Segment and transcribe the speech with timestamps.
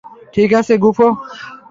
[0.33, 1.07] ঠিক আছে, গুঁফো।